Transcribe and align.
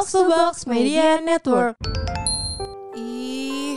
Box 0.00 0.16
to 0.16 0.24
Box 0.24 0.54
Media 0.64 1.20
Network. 1.20 1.76
Ih, 2.96 3.76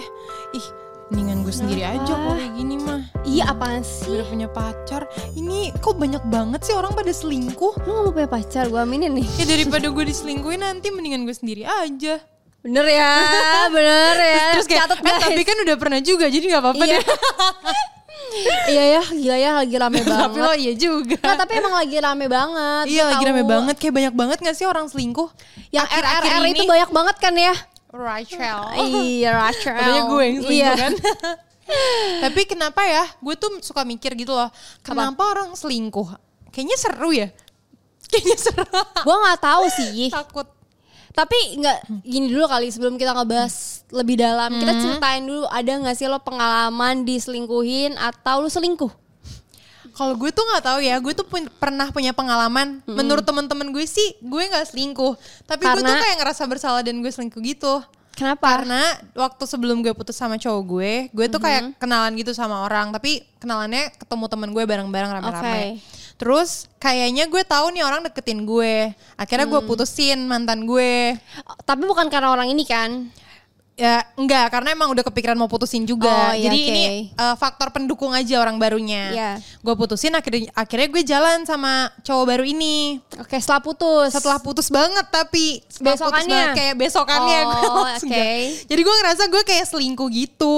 ih, 0.56 0.68
mendingan 1.12 1.44
gue 1.44 1.52
sendiri 1.52 1.84
aja 1.84 2.00
kalau 2.16 2.40
kayak 2.40 2.56
gini 2.56 2.80
mah. 2.80 3.12
Iya 3.28 3.52
apaan 3.52 3.84
sih? 3.84 4.08
Udah 4.08 4.32
punya 4.32 4.48
pacar. 4.48 5.04
Ini 5.36 5.76
kok 5.84 6.00
banyak 6.00 6.24
banget 6.32 6.64
sih 6.64 6.72
orang 6.72 6.96
pada 6.96 7.12
selingkuh. 7.12 7.76
Lu 7.84 7.92
gak 7.92 8.04
mau 8.08 8.14
punya 8.16 8.32
pacar, 8.32 8.72
gue 8.72 8.80
aminin 8.80 9.20
nih. 9.20 9.28
Ya 9.36 9.52
daripada 9.52 9.92
gue 9.92 10.04
diselingkuhin 10.08 10.64
nanti 10.64 10.96
mendingan 10.96 11.28
gue 11.28 11.36
sendiri 11.36 11.68
aja. 11.68 12.24
Bener 12.64 12.86
ya, 12.88 13.12
bener 13.76 14.16
ya. 14.16 14.48
Terus 14.56 14.68
kayak, 14.72 14.96
Catet, 14.96 15.00
eh, 15.04 15.04
guys. 15.04 15.24
tapi 15.28 15.42
kan 15.44 15.58
udah 15.60 15.76
pernah 15.76 16.00
juga 16.00 16.32
jadi 16.32 16.46
nggak 16.56 16.64
apa-apa 16.64 16.84
Iya. 16.88 17.04
deh. 17.04 17.04
iya 18.66 18.84
ya, 18.98 19.04
gila 19.04 19.38
ya 19.38 19.52
lagi 19.56 19.76
rame 19.76 20.00
tapi 20.04 20.12
lo 20.36 20.48
banget. 20.50 20.60
iya 20.60 20.74
juga. 20.74 21.18
Nah 21.20 21.36
tapi 21.36 21.52
emang 21.56 21.74
lagi 21.74 21.98
rame 21.98 22.26
banget. 22.28 22.86
iya 22.88 23.04
lagi 23.06 23.20
tahu 23.20 23.30
rame 23.30 23.44
banget. 23.44 23.76
Kayak 23.78 23.94
banyak 23.94 24.14
banget 24.14 24.38
gak 24.40 24.56
sih 24.56 24.66
orang 24.66 24.86
selingkuh? 24.88 25.30
Yang 25.70 25.88
RRR 25.90 26.42
ini- 26.44 26.54
itu 26.54 26.64
banyak 26.64 26.90
banget 26.90 27.16
kan 27.18 27.34
ya? 27.34 27.56
Rachel. 27.90 28.60
Iya, 28.90 29.30
Rachel. 29.32 29.78
Padahal 29.78 30.04
gue 30.08 30.22
yang 30.24 30.38
selingkuh 30.42 30.50
Iya. 30.50 30.72
kan. 30.76 30.94
Tapi 32.26 32.42
kenapa 32.44 32.82
ya? 32.84 33.06
Gue 33.18 33.36
tuh 33.36 33.54
suka 33.60 33.86
mikir 33.86 34.14
gitu 34.14 34.34
loh. 34.34 34.50
Kenapa 34.82 35.24
orang 35.30 35.54
selingkuh? 35.54 36.10
Kayaknya 36.50 36.78
seru 36.78 37.14
ya. 37.14 37.30
Kayaknya 38.04 38.38
seru. 38.40 38.66
Gue 39.00 39.16
nggak 39.16 39.40
tahu 39.40 39.64
sih. 39.72 40.10
Takut. 40.10 40.48
Tapi 41.14 41.62
nggak 41.62 41.78
gini 42.02 42.26
dulu 42.28 42.50
kali 42.50 42.68
sebelum 42.68 42.98
kita 42.98 43.14
ngebahas 43.14 43.54
lebih 43.90 44.18
dalam. 44.18 44.58
Kita 44.58 44.74
ceritain 44.76 45.22
dulu 45.22 45.46
ada 45.46 45.72
nggak 45.72 45.94
sih 45.94 46.10
lo 46.10 46.18
pengalaman 46.20 47.06
diselingkuhin 47.06 47.94
atau 47.96 48.42
lu 48.42 48.50
selingkuh? 48.50 48.90
Kalau 49.94 50.18
gue 50.18 50.34
tuh 50.34 50.42
nggak 50.42 50.64
tahu 50.66 50.80
ya, 50.82 50.98
gue 50.98 51.14
tuh 51.14 51.22
pun- 51.22 51.54
pernah 51.62 51.94
punya 51.94 52.12
pengalaman. 52.12 52.82
Menurut 52.90 53.22
teman-teman 53.22 53.70
gue 53.70 53.86
sih, 53.86 54.18
gue 54.20 54.42
nggak 54.44 54.74
selingkuh. 54.74 55.14
Tapi 55.46 55.62
gue 55.62 55.78
tuh 55.78 55.86
Karena- 55.86 56.02
kayak 56.02 56.18
ngerasa 56.18 56.44
bersalah 56.50 56.82
dan 56.82 56.98
gue 56.98 57.12
selingkuh 57.14 57.38
gitu. 57.40 57.78
Kenapa? 58.14 58.46
Karena 58.46 58.82
waktu 59.14 59.44
sebelum 59.46 59.82
gue 59.82 59.94
putus 59.94 60.14
sama 60.14 60.38
cowok 60.38 60.62
gue, 60.64 60.94
gue 61.10 61.26
tuh 61.30 61.38
kayak 61.40 61.78
kenalan 61.78 62.14
gitu 62.14 62.30
sama 62.30 62.66
orang. 62.66 62.90
Tapi 62.90 63.22
kenalannya 63.38 63.94
ketemu 63.94 64.26
temen 64.26 64.50
gue 64.50 64.64
bareng-bareng 64.64 65.12
rame-rame. 65.14 65.46
Oke. 65.46 65.62
Terus 66.18 66.70
kayaknya 66.78 67.28
gue 67.28 67.44
tahu 67.44 67.74
nih 67.74 67.84
orang 67.84 68.06
deketin 68.06 68.46
gue. 68.46 68.94
Akhirnya 69.18 69.50
gue 69.50 69.62
putusin 69.66 70.30
mantan 70.30 70.64
gue. 70.70 71.18
Tapi 71.66 71.84
bukan 71.84 72.08
karena 72.08 72.32
orang 72.32 72.48
ini 72.50 72.64
kan? 72.64 73.10
Ya 73.74 74.06
enggak, 74.14 74.54
karena 74.54 74.70
emang 74.72 74.86
udah 74.88 75.02
kepikiran 75.02 75.34
mau 75.34 75.50
putusin 75.50 75.82
juga. 75.82 76.06
Oh, 76.06 76.30
iya, 76.32 76.46
Jadi 76.46 76.60
oke. 76.60 76.70
ini 76.70 76.84
uh, 77.16 77.34
faktor 77.34 77.74
pendukung 77.74 78.14
aja 78.14 78.38
orang 78.38 78.56
barunya. 78.56 79.10
Iya. 79.10 79.32
Gue 79.60 79.74
putusin 79.74 80.14
akhirnya 80.14 80.54
akhirnya 80.54 80.88
gue 80.88 81.02
jalan 81.02 81.42
sama 81.42 81.90
cowok 82.02 82.26
baru 82.28 82.46
ini. 82.46 83.02
Oke, 83.18 83.34
setelah 83.36 83.60
putus. 83.60 84.14
Setelah 84.14 84.38
putus 84.38 84.70
banget 84.70 85.10
tapi 85.10 85.66
setelah 85.66 85.90
putus 85.90 86.06
Besokannya? 86.06 86.30
banget, 86.30 86.54
kayak 86.54 86.76
besokannya 86.78 87.40
Oh, 87.42 87.50
gue 87.50 87.66
oke. 87.66 88.06
enggak. 88.06 88.38
Jadi 88.70 88.82
gue 88.86 88.96
ngerasa 88.96 89.24
gue 89.26 89.42
kayak 89.44 89.66
selingkuh 89.66 90.10
gitu. 90.12 90.58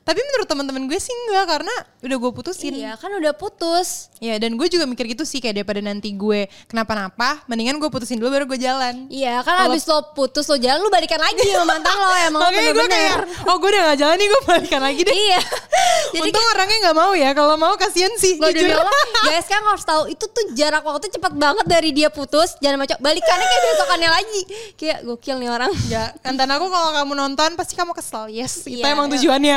Tapi 0.00 0.20
menurut 0.22 0.46
teman-teman 0.46 0.82
gue 0.86 0.98
sih 0.98 1.10
enggak 1.26 1.44
karena 1.50 1.74
udah 1.98 2.16
gue 2.16 2.30
putusin. 2.32 2.72
Iya, 2.78 2.94
kan 2.94 3.10
udah 3.10 3.34
putus. 3.34 4.06
Ya 4.22 4.38
dan 4.38 4.54
gue 4.54 4.70
juga 4.70 4.86
mikir 4.86 5.10
gitu 5.10 5.26
sih 5.26 5.42
kayak 5.42 5.58
daripada 5.58 5.82
nanti 5.82 6.14
gue 6.14 6.46
kenapa-napa, 6.70 7.42
mendingan 7.46 7.74
gue 7.76 7.90
putusin 7.90 8.22
dulu 8.22 8.30
baru 8.30 8.46
gue 8.46 8.58
jalan. 8.60 9.10
Iya, 9.10 9.42
kan 9.42 9.58
Kalau- 9.58 9.74
abis 9.74 9.82
lo 9.84 10.14
putus 10.14 10.46
lo 10.46 10.54
jalan 10.54 10.78
lu 10.78 10.86
balikan 10.88 11.18
lagi 11.18 11.42
sama 11.50 11.74
mantan 11.74 11.90
lo 11.92 12.10
emang 12.22 12.42
Makanya 12.52 12.72
gue 12.76 12.86
kayak, 12.92 13.16
oh 13.48 13.56
gue 13.56 13.68
udah 13.72 13.82
gak 13.88 13.98
jalan 14.04 14.16
nih 14.20 14.28
gue 14.28 14.40
balikan 14.44 14.80
lagi 14.84 15.00
deh. 15.00 15.14
Iya. 15.16 15.40
Jadi 16.14 16.28
Untung 16.28 16.46
orangnya 16.52 16.78
gak 16.92 16.96
mau 16.96 17.12
ya, 17.16 17.30
kalau 17.32 17.54
mau 17.56 17.74
kasihan 17.80 18.12
sih. 18.20 18.36
Lo 18.36 18.52
demi 18.52 18.68
jujur. 18.68 18.76
Allah, 18.76 19.04
guys 19.32 19.46
kan 19.48 19.64
harus 19.64 19.84
tahu 19.88 20.02
itu 20.12 20.24
tuh 20.28 20.44
jarak 20.52 20.84
waktu 20.84 21.08
cepet 21.08 21.32
banget 21.40 21.64
dari 21.64 21.90
dia 21.96 22.12
putus 22.12 22.60
jangan 22.60 22.84
macam 22.84 23.00
balikannya 23.00 23.46
kayak 23.48 23.64
besokannya 23.72 24.10
lagi. 24.12 24.42
Kayak 24.76 24.98
gokil 25.08 25.36
nih 25.40 25.48
orang. 25.48 25.72
Ya, 25.88 26.12
mantan 26.20 26.50
aku 26.52 26.68
kalau 26.68 26.90
kamu 26.92 27.12
nonton 27.16 27.50
pasti 27.56 27.72
kamu 27.72 27.96
kesel. 27.96 28.28
Yes, 28.28 28.68
itu 28.68 28.84
Iya, 28.84 28.92
emang 28.92 29.08
iya. 29.08 29.14
tujuannya. 29.16 29.56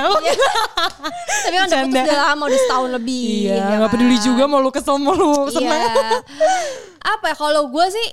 Tapi 1.44 1.56
kan 1.60 1.68
udah 1.68 1.80
putus 1.84 2.02
udah 2.08 2.20
lama 2.32 2.44
udah 2.48 2.60
setahun 2.64 2.90
lebih. 2.96 3.28
Iya, 3.52 3.56
ya 3.60 3.74
nggak 3.84 3.92
peduli 3.92 4.18
kan? 4.18 4.24
juga 4.24 4.44
mau 4.48 4.60
lu 4.64 4.72
kesel 4.72 4.96
mau 4.96 5.12
lu 5.12 5.52
senang. 5.52 5.82
Iya. 5.84 6.20
Apa 7.04 7.26
ya 7.34 7.36
kalau 7.36 7.68
gue 7.68 7.86
sih 7.92 8.08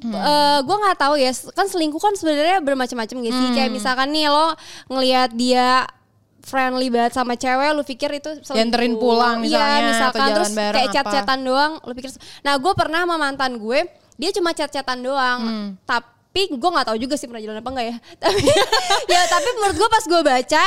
eh 0.00 0.58
gue 0.64 0.76
nggak 0.76 0.98
tahu 0.98 1.14
ya. 1.20 1.32
Kan 1.52 1.66
selingkuh 1.68 2.00
kan 2.00 2.14
sebenarnya 2.16 2.64
bermacam-macam 2.64 3.16
gitu 3.22 3.36
sih? 3.36 3.50
Kayak 3.52 3.70
misalkan 3.74 4.08
nih 4.10 4.32
lo 4.32 4.56
ngelihat 4.88 5.30
dia 5.36 5.84
friendly 6.42 6.90
banget 6.90 7.14
sama 7.14 7.38
cewek 7.38 7.70
lu 7.72 7.82
pikir 7.86 8.10
itu 8.18 8.30
selingkuh. 8.42 8.58
Dianterin 8.58 8.94
pulang 8.98 9.38
misalnya, 9.38 9.62
iya, 9.62 9.78
atau 9.78 9.90
misalkan. 9.94 10.20
jalan 10.20 10.34
terus 10.34 10.52
bareng 10.52 10.74
kayak 10.74 10.88
chat-chatan 10.90 11.38
doang 11.46 11.72
lu 11.86 11.92
pikir 11.94 12.10
nah 12.42 12.54
gue 12.58 12.72
pernah 12.74 13.00
sama 13.06 13.16
mantan 13.16 13.52
gue 13.62 13.80
dia 14.18 14.30
cuma 14.34 14.50
chat-chatan 14.52 14.98
doang. 15.00 15.40
Hmm. 15.40 15.68
tapi 15.86 16.50
gue 16.50 16.70
nggak 16.74 16.86
tahu 16.88 16.98
juga 16.98 17.14
sih 17.14 17.30
pernah 17.30 17.42
jalan 17.44 17.62
apa 17.62 17.70
enggak 17.70 17.86
ya. 17.92 17.96
Tapi 18.22 18.48
ya 19.06 19.22
tapi 19.28 19.48
menurut 19.60 19.76
gue 19.78 19.88
pas 19.88 20.04
gue 20.04 20.20
baca 20.24 20.64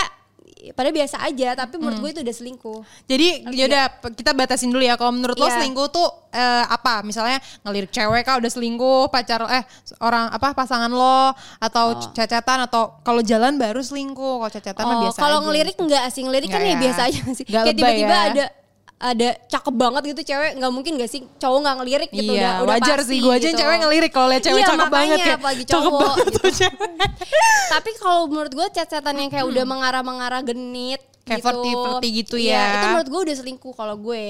pada 0.71 0.89
biasa 0.89 1.21
aja 1.21 1.53
tapi 1.53 1.75
menurut 1.75 1.99
gue 1.99 2.09
itu 2.09 2.21
udah 2.23 2.35
selingkuh 2.35 2.79
Jadi 3.03 3.27
yaudah 3.51 3.83
kita 4.09 4.31
batasin 4.31 4.69
dulu 4.69 4.81
ya. 4.81 4.95
Kalau 4.95 5.11
menurut 5.11 5.35
lo 5.35 5.45
Iya. 5.45 5.59
selingkuh 5.59 5.87
tuh 5.89 6.07
eh, 6.29 6.65
apa? 6.65 7.01
Misalnya 7.01 7.37
ngelirik 7.61 7.89
cewek 7.89 8.23
kah 8.23 8.37
udah 8.37 8.47
selingkuh, 8.47 9.07
pacar 9.07 9.45
eh 9.45 9.63
orang 9.99 10.29
apa 10.29 10.53
pasangan 10.53 10.89
lo 10.89 11.29
atau 11.59 11.85
cacatan 12.11 12.65
atau 12.65 12.97
kalau 13.01 13.19
jalan 13.19 13.55
baru 13.55 13.79
selingkuh. 13.79 14.39
Kalau 14.39 14.51
cacatan 14.51 14.81
mah 14.81 14.95
Oh, 14.95 15.01
biasa 15.03 15.17
kalau 15.19 15.37
ngelirik 15.43 15.75
enggak 15.75 16.03
sih 16.09 16.23
ngelirik 16.23 16.49
kan 16.49 16.59
ya 16.59 16.71
ya. 16.71 16.77
biasa 16.79 17.01
aja 17.05 17.19
sih. 17.31 17.45
Nggak 17.45 17.63
Kayak 17.63 17.75
tiba-tiba 17.75 18.09
ya. 18.09 18.23
ada 18.31 18.45
ada 18.95 19.35
cakep 19.51 19.75
banget 19.75 20.03
gitu 20.15 20.21
cewek 20.31 20.55
nggak 20.55 20.71
mungkin 20.71 20.95
gak 20.95 21.11
sih 21.11 21.27
cowok 21.35 21.59
nggak 21.67 21.75
ngelirik 21.83 22.11
gitu 22.15 22.31
iya, 22.31 22.63
udah, 22.63 22.63
udah 22.63 22.75
wajar 22.79 22.97
pasti 23.03 23.11
sih. 23.11 23.19
Gue 23.19 23.33
aja 23.35 23.49
gitu. 23.51 23.59
cewek 23.59 23.77
ngelirik 23.83 24.11
kalau 24.15 24.27
liat 24.31 24.43
cewek 24.43 24.61
Iya, 24.63 24.69
cakep 24.71 24.87
banget 24.87 24.95
makanya, 24.95 25.25
kayak 25.27 25.39
apalagi 25.43 25.63
cakep 25.67 25.75
cowok, 25.75 25.99
banget 25.99 26.25
gitu. 26.25 26.39
tuh 26.39 26.51
cewek. 26.55 26.91
Tapi 27.75 27.89
kalau 27.99 28.21
menurut 28.31 28.53
gue 28.55 28.67
chat-chatan 28.71 29.15
yang 29.19 29.29
kayak 29.29 29.45
udah 29.51 29.65
mengarah-mengarah 29.75 30.41
genit 30.47 31.01
Kayak 31.25 31.41
gitu. 31.41 31.47
flirty-flirty 31.49 32.09
gitu 32.15 32.35
Iya, 32.37 32.53
ya. 32.53 32.65
itu 32.71 32.85
menurut 32.87 33.09
gue 33.09 33.21
udah 33.25 33.35
selingkuh 33.35 33.73
kalau 33.73 33.95
gue. 33.97 34.25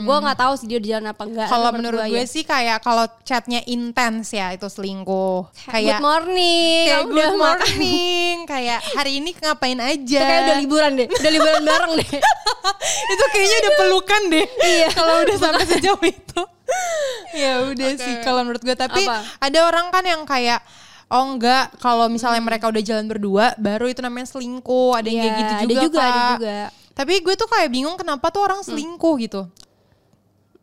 Gue 0.00 0.16
nggak 0.16 0.38
tahu 0.38 0.52
sih 0.56 0.64
dia 0.64 0.80
di 0.80 0.88
jalan 0.88 1.12
apa 1.12 1.22
enggak. 1.22 1.44
Kalau 1.46 1.68
Tapi 1.68 1.76
menurut 1.76 2.00
gue 2.02 2.16
ya. 2.16 2.24
sih 2.24 2.40
kayak 2.42 2.80
kalau 2.80 3.04
chatnya 3.20 3.60
intens 3.66 4.32
ya 4.32 4.48
itu 4.50 4.64
selingkuh. 4.64 5.44
Good 5.44 5.68
Kayak 5.68 6.00
morning, 6.00 6.84
kayak 6.88 7.04
good 7.04 7.12
udah 7.12 7.28
makan. 7.28 7.40
morning, 7.44 8.34
kayak 8.46 8.78
hari 8.90 9.12
ini 9.14 9.30
ngapain 9.34 9.76
aja. 9.78 10.00
Itu 10.16 10.24
kayak 10.24 10.42
udah 10.42 10.56
liburan 10.58 10.90
deh, 10.96 11.08
udah 11.10 11.30
liburan 11.30 11.62
bareng 11.62 11.92
deh. 11.94 12.08
itu 13.12 13.24
kayaknya 13.30 13.56
udah 13.60 13.72
pelukan 13.76 14.22
deh. 14.26 14.46
Iya. 14.58 14.88
Kalau 14.90 15.14
udah 15.20 15.36
sampai 15.36 15.64
sejauh 15.66 16.00
itu. 16.02 16.42
ya 17.36 17.52
udah 17.66 17.90
sih 17.92 18.14
kalau 18.22 18.40
menurut 18.40 18.62
gue 18.62 18.72
tapi 18.72 19.02
Apa? 19.02 19.20
ada 19.38 19.58
orang 19.64 19.90
kan 19.90 20.00
yang 20.02 20.22
kayak 20.24 20.64
Oh 21.10 21.24
enggak, 21.26 21.74
kalau 21.82 22.06
misalnya 22.06 22.38
mereka 22.38 22.70
udah 22.70 22.78
jalan 22.78 23.04
berdua, 23.04 23.58
baru 23.58 23.90
itu 23.90 23.98
namanya 23.98 24.30
selingkuh. 24.30 24.94
Ada 24.94 25.08
yang 25.10 25.18
kayak 25.18 25.26
Iya, 25.26 25.40
gitu 25.40 25.52
ada 25.52 25.64
juga, 25.66 25.82
juga, 25.82 26.00
ada 26.00 26.20
juga. 26.38 26.58
Tapi 26.94 27.12
gue 27.18 27.34
tuh 27.34 27.48
kayak 27.48 27.68
bingung 27.68 27.96
kenapa 27.98 28.30
tuh 28.30 28.46
orang 28.46 28.62
selingkuh 28.62 29.14
gitu. 29.18 29.42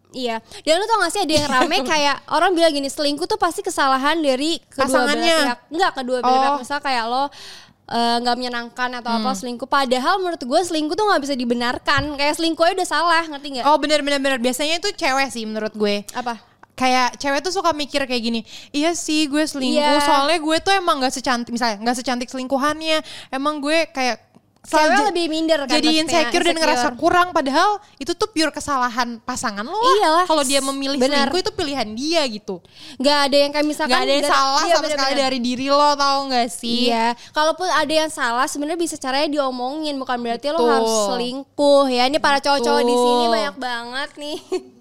Iya, 0.08 0.40
dan 0.64 0.80
lu 0.80 0.88
tau 0.88 1.04
gak 1.04 1.12
sih 1.12 1.22
ada 1.22 1.34
yang 1.36 1.48
rame 1.52 1.78
kayak 1.92 2.24
orang 2.32 2.56
bilang 2.56 2.72
gini 2.72 2.88
selingkuh 2.88 3.28
tuh 3.28 3.36
pasti 3.36 3.60
kesalahan 3.60 4.16
dari 4.18 4.56
kedua 4.64 5.04
belah 5.04 5.20
pihak. 5.20 5.58
Enggak 5.68 5.92
kedua 5.94 6.18
belah 6.24 6.32
Oh. 6.32 6.40
pihak. 6.40 6.60
Misal 6.64 6.80
kayak 6.80 7.04
lo 7.06 7.24
eh, 7.88 8.16
nggak 8.20 8.36
menyenangkan 8.36 8.90
atau 9.00 9.12
apa 9.14 9.32
selingkuh. 9.34 9.68
Padahal 9.68 10.20
menurut 10.20 10.40
gue 10.40 10.62
selingkuh 10.64 10.96
tuh 10.96 11.06
nggak 11.06 11.22
bisa 11.24 11.36
dibenarkan. 11.36 12.16
Kayak 12.16 12.36
selingkuh 12.36 12.64
aja 12.64 12.74
udah 12.80 12.88
salah, 12.88 13.24
ngerti 13.28 13.48
nggak? 13.60 13.66
Oh 13.68 13.76
bener 13.76 14.00
bener 14.00 14.20
bener 14.20 14.40
biasanya 14.40 14.80
itu 14.80 14.96
cewek 14.96 15.28
sih 15.28 15.44
menurut 15.44 15.76
gue. 15.76 16.08
Apa? 16.16 16.40
Kayak 16.78 17.18
cewek 17.18 17.42
tuh 17.42 17.50
suka 17.50 17.74
mikir 17.74 18.06
kayak 18.06 18.22
gini 18.22 18.42
iya 18.70 18.94
sih 18.94 19.26
gue 19.26 19.42
selingkuh 19.42 19.82
Iya. 19.82 19.98
soalnya 20.00 20.38
gue 20.38 20.58
tuh 20.60 20.72
emang 20.72 21.02
gak 21.02 21.10
secantik 21.12 21.50
misalnya 21.50 21.82
gak 21.82 21.98
secantik 21.98 22.30
selingkuhannya 22.30 23.02
emang 23.30 23.58
gue 23.58 23.90
kayak 23.90 24.30
Cewek 24.60 24.84
selalu 24.84 25.04
lebih 25.08 25.26
minder 25.32 25.60
kan 25.64 25.74
jadi 25.74 25.80
maksudnya, 25.88 26.04
insecure, 26.28 26.44
dan 26.44 26.56
ngerasa 26.60 26.80
insecure. 26.86 27.00
kurang 27.00 27.28
padahal 27.32 27.70
itu 27.96 28.12
tuh 28.12 28.28
pure 28.28 28.52
kesalahan 28.52 29.16
pasangan 29.22 29.64
lo 29.64 29.72
lah. 29.72 29.96
Iyalah. 29.96 30.26
kalau 30.28 30.44
dia 30.44 30.60
memilih 30.60 31.00
Benar. 31.00 31.32
selingkuh 31.32 31.40
itu 31.40 31.52
pilihan 31.56 31.88
dia 31.90 32.22
gitu 32.28 32.60
Nggak 33.00 33.18
ada 33.22 33.38
yang 33.38 33.52
kayak 33.54 33.64
misalkan 33.64 33.96
Gak 33.96 34.04
ada 34.04 34.12
yang 34.12 34.22
dari- 34.22 34.36
salah 34.36 34.62
iya, 34.62 34.74
sama 34.76 34.84
sekali 34.84 34.92
bener-bener. 35.08 35.24
dari 35.24 35.40
diri 35.40 35.68
lo 35.72 35.90
tau 35.96 36.20
gak 36.28 36.48
sih 36.52 36.82
Iya, 36.86 37.06
kalaupun 37.32 37.64
ada 37.66 37.94
yang 37.96 38.12
salah 38.12 38.44
sebenarnya 38.46 38.76
bisa 38.78 38.96
caranya 38.96 39.30
diomongin 39.32 39.96
bukan 39.96 40.20
berarti 40.20 40.52
lo 40.52 40.60
Betul. 40.60 40.68
harus 40.70 40.94
selingkuh 41.08 41.86
ya. 41.88 42.04
Ini 42.06 42.20
para 42.20 42.38
cowok-cowok 42.38 42.84
di 42.84 42.96
sini 42.98 43.26
banyak 43.32 43.56
banget 43.56 44.10
nih. 44.20 44.38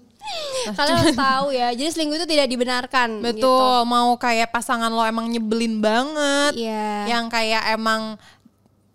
Kalian 0.69 0.95
harus 0.97 1.15
tahu 1.15 1.47
ya. 1.49 1.67
Jadi 1.71 1.89
selingkuh 1.89 2.17
itu 2.17 2.27
tidak 2.27 2.47
dibenarkan. 2.47 3.09
Betul, 3.19 3.83
mau 3.83 4.15
kayak 4.15 4.49
pasangan 4.49 4.89
lo 4.89 5.01
emang 5.01 5.25
nyebelin 5.25 5.79
banget, 5.79 6.51
gitu. 6.53 6.65
Iya. 6.65 7.07
yang 7.07 7.25
kayak 7.27 7.71
emang 7.71 8.19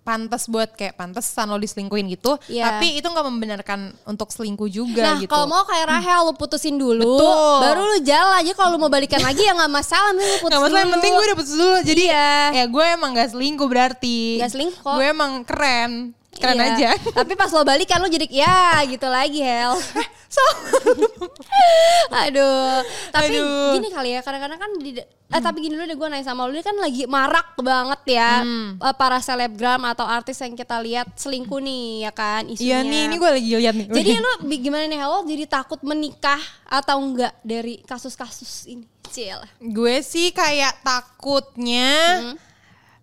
pantas 0.02 0.50
buat 0.50 0.66
kayak 0.68 0.98
pantesan 0.98 1.46
lo 1.46 1.54
diselingkuhin 1.56 2.10
gitu, 2.10 2.34
Iya. 2.46 2.74
tapi 2.74 2.98
itu 2.98 3.06
nggak 3.06 3.22
membenarkan 3.22 3.80
untuk 4.02 4.28
selingkuh 4.28 4.66
juga 4.66 4.98
Nah 4.98 5.16
gitu. 5.16 5.30
kalau 5.30 5.46
mau 5.46 5.62
kayak 5.62 5.86
Rahel 5.88 6.26
lu 6.26 6.34
putusin 6.34 6.74
dulu, 6.74 7.22
Betul. 7.22 7.58
baru 7.62 7.82
lu 7.86 7.98
jalan 8.02 8.34
aja 8.36 8.50
kalau 8.50 8.74
lu 8.74 8.80
mau 8.80 8.90
balikan 8.90 9.22
lagi 9.22 9.40
ya 9.40 9.54
nggak 9.54 9.70
masalah, 9.70 10.10
mending 10.10 10.26
lu 10.28 10.38
putus 10.40 10.50
Gak 10.50 10.58
masalah, 10.60 10.74
yang 10.76 10.88
dulu. 10.90 10.94
penting 10.98 11.12
gue 11.12 11.24
udah 11.24 11.38
putus 11.38 11.54
dulu. 11.54 11.76
Jadi 11.86 12.04
Iya. 12.04 12.34
ya 12.50 12.64
gue 12.66 12.84
emang 12.90 13.10
gak 13.14 13.30
selingkuh 13.30 13.68
berarti. 13.70 14.18
Gak 14.36 14.50
selingkuh. 14.50 14.90
Gue 14.92 15.06
emang 15.06 15.32
keren. 15.46 15.90
Keren 16.34 16.56
Iya. 16.56 16.66
aja. 16.72 16.90
Tapi 17.18 17.32
pas 17.34 17.48
lo 17.48 17.62
balikan 17.62 17.98
lu 17.98 18.08
jadi 18.08 18.24
ya 18.26 18.56
gitu 18.84 19.04
lagi 19.06 19.38
Hel. 19.38 19.76
Aduh, 22.14 22.80
tapi 23.10 23.32
Aduh. 23.32 23.72
gini 23.74 23.88
kali 23.88 24.10
ya, 24.10 24.20
kadang-kadang 24.20 24.56
kan 24.56 24.70
di 24.76 24.96
eh 24.96 25.40
tapi 25.40 25.60
gini 25.60 25.72
dulu 25.72 25.84
deh 25.86 25.94
gue 25.94 26.08
nanya 26.08 26.26
sama 26.26 26.44
lu 26.44 26.52
ini 26.52 26.60
kan 26.60 26.72
lagi 26.74 27.04
marak 27.06 27.56
banget 27.58 28.00
ya 28.10 28.40
Hmm. 28.40 28.76
eh, 28.76 28.94
para 28.94 29.16
selebgram 29.18 29.80
atau 29.86 30.04
artis 30.04 30.36
yang 30.38 30.52
kita 30.52 30.76
lihat 30.78 31.08
selingkuh 31.14 31.56
nih 31.58 31.84
ya 32.02 32.12
kan 32.12 32.44
isunya. 32.46 32.64
Iya 32.70 32.78
nih, 32.82 33.00
ini 33.02 33.14
gue 33.14 33.30
lagi 33.30 33.50
lihat 33.54 33.74
nih. 33.74 33.86
Jadi 33.88 34.10
lu 34.14 34.30
bi- 34.42 34.60
gimana 34.62 34.84
nih 34.84 34.98
Halo 34.98 35.20
jadi 35.22 35.44
takut 35.46 35.80
menikah 35.82 36.40
atau 36.66 36.96
enggak 36.98 37.32
dari 37.42 37.80
kasus-kasus 37.82 38.68
ini? 38.70 38.84
Cil. 39.04 39.36
gue 39.58 40.00
sih 40.00 40.32
kayak 40.32 40.80
takutnya 40.80 41.92
Hmm. 42.22 42.36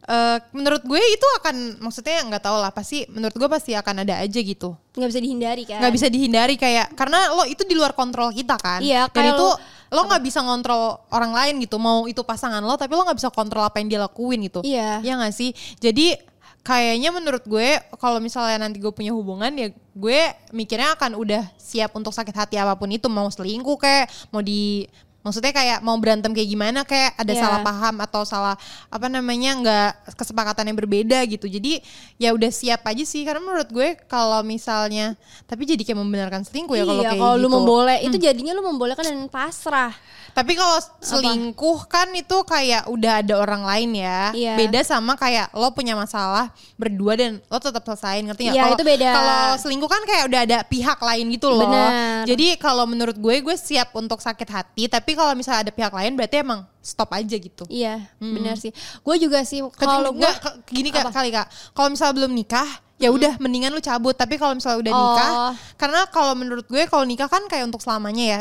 Eh, 0.10 0.38
menurut 0.52 0.82
gue 0.82 0.98
itu 1.00 1.28
akan 1.38 1.56
maksudnya 1.80 2.26
nggak 2.26 2.42
tahu 2.42 2.58
lah 2.58 2.70
pasti 2.70 3.06
menurut 3.08 3.32
gue 3.32 3.46
pasti 3.48 3.72
akan 3.72 4.02
ada 4.02 4.18
aja 4.18 4.40
gitu 4.40 4.74
nggak 4.92 5.10
bisa 5.10 5.22
dihindari 5.22 5.64
kan? 5.64 5.80
nggak 5.80 5.94
bisa 5.94 6.08
dihindari 6.10 6.56
kayak 6.56 6.92
karena 6.94 7.30
lo 7.32 7.46
itu 7.46 7.62
di 7.62 7.78
luar 7.78 7.94
kontrol 7.94 8.34
kita 8.34 8.58
kan 8.58 8.82
Iya, 8.82 9.06
dan 9.08 9.32
itu 9.32 9.46
lo- 9.46 9.60
lo 9.90 10.02
nggak 10.06 10.22
bisa 10.22 10.42
ngontrol 10.42 10.84
orang 11.10 11.32
lain 11.32 11.54
gitu 11.62 11.78
mau 11.78 12.06
itu 12.06 12.20
pasangan 12.20 12.60
lo 12.60 12.74
tapi 12.74 12.92
lo 12.92 13.06
nggak 13.06 13.18
bisa 13.18 13.30
kontrol 13.30 13.62
apa 13.62 13.78
yang 13.78 13.88
dia 13.88 14.00
lakuin 14.00 14.42
gitu 14.44 14.60
Iya. 14.62 15.00
ya 15.00 15.14
nggak 15.16 15.32
sih 15.32 15.50
jadi 15.78 16.18
kayaknya 16.60 17.10
menurut 17.10 17.44
gue 17.44 17.70
kalau 17.96 18.20
misalnya 18.20 18.60
nanti 18.60 18.78
gue 18.78 18.92
punya 18.92 19.10
hubungan 19.10 19.50
ya 19.52 19.70
gue 19.72 20.20
mikirnya 20.52 20.94
akan 20.94 21.16
udah 21.16 21.48
siap 21.56 21.94
untuk 21.94 22.12
sakit 22.12 22.36
hati 22.36 22.56
apa 22.56 22.76
pun 22.76 22.88
itu 22.88 23.08
mau 23.08 23.26
selingkuh 23.26 23.78
kayak 23.78 24.06
mau 24.30 24.42
di 24.42 24.86
maksudnya 25.30 25.54
kayak 25.54 25.80
mau 25.86 25.94
berantem 26.02 26.34
kayak 26.34 26.50
gimana 26.50 26.82
kayak 26.82 27.14
ada 27.14 27.30
Iya. 27.30 27.42
salah 27.46 27.60
paham 27.62 27.96
atau 28.02 28.22
salah 28.26 28.56
apa 28.90 29.08
namanya 29.08 29.54
nggak 29.62 30.18
kesepakatan 30.18 30.74
yang 30.74 30.78
berbeda 30.82 31.22
gitu 31.30 31.46
jadi 31.46 31.86
ya 32.18 32.34
udah 32.34 32.50
siap 32.50 32.82
aja 32.82 33.06
sih 33.06 33.22
karena 33.22 33.40
menurut 33.46 33.70
gue 33.70 33.94
kalau 34.10 34.42
misalnya 34.42 35.14
tapi 35.46 35.70
jadi 35.70 35.86
kayak 35.86 36.00
membenarkan 36.02 36.42
selingkuh 36.42 36.74
ya 36.74 36.84
kalau 36.90 37.06
iya, 37.06 37.10
kayak 37.14 37.22
kalau 37.22 37.38
gitu 37.38 37.44
lu 37.46 37.48
memboleh 37.54 37.98
itu 38.02 38.18
jadinya 38.18 38.52
lu 38.58 38.66
membolehkan 38.66 39.06
dan 39.06 39.30
pasrah. 39.30 39.94
Tapi 40.34 40.54
kalau 40.54 40.78
selingkuh 41.00 41.86
kan 41.86 42.10
itu 42.14 42.38
kayak 42.44 42.88
udah 42.90 43.22
ada 43.22 43.34
orang 43.38 43.64
lain 43.64 43.90
ya. 44.02 44.32
Iya. 44.32 44.54
Beda 44.56 44.80
sama 44.84 45.16
kayak 45.16 45.52
lo 45.54 45.72
punya 45.72 45.94
masalah 45.94 46.52
berdua 46.76 47.14
dan 47.16 47.32
lo 47.46 47.58
tetap 47.58 47.84
selesain 47.84 48.24
ngerti 48.26 48.50
nggak? 48.50 48.56
Iya, 48.56 48.64
Kalau- 48.66 48.78
itu 48.78 48.86
beda. 48.86 49.10
Kalau 49.12 49.42
selingkuh 49.62 49.90
kan 49.90 50.02
kayak 50.06 50.24
udah 50.30 50.42
ada 50.46 50.58
pihak 50.64 51.00
lain 51.00 51.26
gitu 51.34 51.48
loh. 51.50 51.68
Benar. 51.68 52.24
Jadi 52.26 52.48
kalau 52.58 52.86
menurut 52.86 53.18
gue 53.18 53.36
gue 53.42 53.56
siap 53.56 53.94
untuk 53.94 54.20
sakit 54.20 54.50
hati. 54.50 54.84
Tapi 54.88 55.12
kalau 55.14 55.34
misalnya 55.36 55.68
ada 55.68 55.74
pihak 55.74 55.94
lain 55.94 56.14
berarti 56.16 56.42
emang 56.42 56.64
stop 56.80 57.12
aja 57.12 57.36
gitu. 57.36 57.68
Iya, 57.68 58.08
benar 58.18 58.56
sih. 58.56 58.72
Gue 59.04 59.16
juga 59.20 59.44
sih 59.44 59.62
Kalau 59.76 60.16
gue 60.16 60.32
gini 60.72 60.90
kak, 60.90 61.12
kali 61.12 61.30
kak, 61.30 61.48
kalau 61.76 61.92
misalnya 61.92 62.16
belum 62.24 62.32
nikah, 62.34 62.70
ya 63.00 63.10
udah 63.10 63.40
mendingan 63.40 63.72
lu 63.72 63.80
cabut. 63.80 64.14
Tapi 64.14 64.36
kalau 64.36 64.54
misalnya 64.54 64.80
udah 64.80 64.94
nikah, 64.94 65.30
Oh. 65.32 65.54
karena 65.76 66.04
kalau 66.08 66.36
menurut 66.36 66.68
gue 66.68 66.84
kalau 66.86 67.04
nikah 67.04 67.26
kan 67.26 67.48
kayak 67.48 67.66
untuk 67.66 67.80
selamanya 67.80 68.24
ya. 68.24 68.40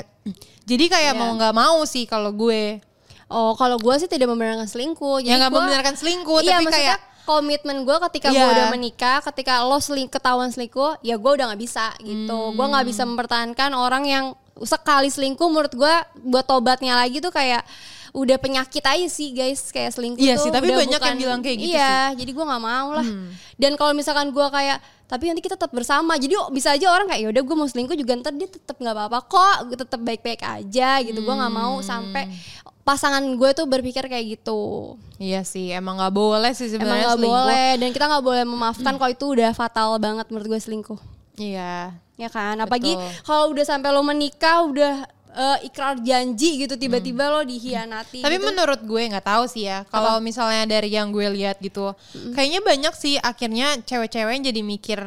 Jadi 0.67 0.85
kayak 0.87 1.15
Iya. 1.15 1.19
mau 1.19 1.31
nggak 1.33 1.55
mau 1.55 1.79
sih 1.87 2.05
kalau 2.05 2.29
gue. 2.29 2.83
Oh, 3.29 3.53
kalau 3.55 3.77
gue 3.77 3.95
sih 3.97 4.09
tidak 4.09 4.27
membenarkan 4.27 4.67
selingkuh. 4.67 5.21
Ya 5.21 5.39
nggak 5.39 5.53
membenarkan 5.53 5.95
selingkuh, 5.95 6.41
iya, 6.43 6.59
tapi 6.59 6.67
kayak 6.67 6.99
komitmen 7.23 7.85
gue 7.85 7.97
ketika 8.09 8.29
gue 8.29 8.41
Iya. 8.41 8.51
udah 8.51 8.67
menikah, 8.69 9.21
ketika 9.23 9.61
lo 9.63 9.77
seling 9.79 10.09
ketahuan 10.09 10.49
selingkuh, 10.49 10.97
ya 11.01 11.15
gue 11.15 11.31
udah 11.31 11.53
nggak 11.53 11.61
bisa 11.61 11.93
gitu. 12.01 12.39
Gue 12.53 12.67
nggak 12.67 12.85
bisa 12.85 13.05
Hmm. 13.05 13.13
mempertahankan 13.13 13.71
orang 13.73 14.05
yang 14.05 14.25
sekali 14.59 15.07
selingkuh. 15.07 15.45
Menurut 15.47 15.71
gue 15.71 15.95
buat 16.25 16.43
tobatnya 16.43 16.97
lagi 16.97 17.21
tuh 17.21 17.29
kayak 17.29 17.63
udah 18.11 18.37
penyakit 18.37 18.81
aja 18.81 19.07
sih 19.07 19.31
guys 19.31 19.69
kayak 19.69 19.93
selingkuh 19.93 20.21
Iya 20.21 20.37
tuh 20.37 20.49
sih, 20.49 20.51
tapi 20.51 20.71
banyak 20.71 21.01
yang 21.01 21.19
bilang 21.19 21.41
kayak 21.41 21.57
gitu 21.57 21.69
Hmm. 21.69 21.79
iya 21.79 21.97
jadi 22.13 22.31
gue 22.31 22.45
nggak 22.45 22.63
mau 22.63 22.89
lah. 22.93 23.07
Dan 23.55 23.73
kalau 23.75 23.93
misalkan 23.93 24.31
gue 24.31 24.47
kayak 24.49 24.79
tapi 25.05 25.25
nanti 25.25 25.41
kita 25.41 25.57
tetap 25.57 25.73
bersama. 25.73 26.15
Jadi 26.15 26.37
bisa 26.53 26.77
aja 26.77 26.93
orang 26.93 27.09
kayak 27.09 27.25
yaudah 27.25 27.43
gue 27.43 27.57
mau 27.57 27.65
selingkuh 27.65 27.97
juga 27.97 28.13
ntar 28.21 28.33
dia 28.33 28.45
tetap 28.45 28.77
nggak 28.77 28.93
apa-apa 28.93 29.19
kok 29.25 29.57
gue 29.67 29.79
tetap 29.81 30.01
baik-baik 30.01 30.41
aja 30.41 31.01
gitu. 31.01 31.21
Gue 31.21 31.35
nggak 31.35 31.53
mau 31.53 31.81
sampai 31.81 32.29
pasangan 32.83 33.21
gue 33.21 33.51
tuh 33.53 33.65
berpikir 33.65 34.05
kayak 34.05 34.41
gitu. 34.41 34.97
Iya 35.17 35.45
sih, 35.45 35.69
emang 35.73 36.01
nggak 36.01 36.15
boleh 36.15 36.53
sih 36.57 36.73
emang 36.73 36.73
sebenarnya 36.81 37.05
nggak 37.05 37.19
selingkuh. 37.21 37.37
boleh 37.45 37.69
dan 37.77 37.89
kita 37.93 38.05
nggak 38.09 38.25
boleh 38.25 38.45
memaafkan 38.45 38.95
kalau 38.97 39.11
itu 39.13 39.27
udah 39.29 39.51
fatal 39.53 40.01
banget 40.01 40.25
menurut 40.33 40.49
gue 40.49 40.61
selingkuh. 40.61 41.01
Iya. 41.37 41.93
ya 42.19 42.27
kan? 42.27 42.59
Apalagi 42.59 42.99
kalau 43.23 43.55
udah 43.55 43.63
sampai 43.63 43.95
lo 43.95 44.03
menikah 44.03 44.67
udah 44.67 45.07
eh, 45.31 45.59
ikrar 45.65 45.99
janji 45.99 46.61
gitu 46.61 46.75
tiba-tiba 46.75 47.29
lo 47.29 47.43
dihianati 47.43 48.21
Tapi 48.21 48.37
gitu. 48.37 48.47
menurut 48.47 48.81
gue 48.81 49.03
nggak 49.09 49.25
tahu 49.25 49.45
sih 49.45 49.65
ya. 49.65 49.85
Kalau 49.85 50.19
misalnya 50.19 50.65
dari 50.65 50.91
yang 50.91 51.09
gue 51.09 51.27
lihat 51.31 51.59
gitu, 51.59 51.93
kayaknya 52.33 52.61
banyak 52.61 52.93
sih 52.93 53.15
akhirnya 53.17 53.81
cewek-cewek 53.81 54.33
yang 54.33 54.45
jadi 54.47 54.61
mikir 54.61 55.01